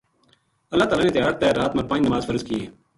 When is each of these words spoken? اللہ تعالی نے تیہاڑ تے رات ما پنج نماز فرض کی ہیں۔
اللہ 0.73 0.83
تعالی 0.89 1.03
نے 1.05 1.13
تیہاڑ 1.15 1.31
تے 1.39 1.47
رات 1.61 1.71
ما 1.75 1.83
پنج 1.89 2.01
نماز 2.07 2.23
فرض 2.29 2.41
کی 2.47 2.55
ہیں۔ 2.61 2.69